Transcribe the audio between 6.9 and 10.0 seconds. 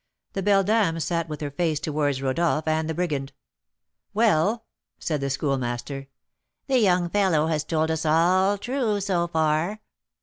fellow has told us all true, so far."